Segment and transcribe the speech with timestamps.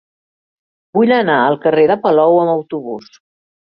[0.99, 3.19] Vull anar al carrer de Palou amb autobús.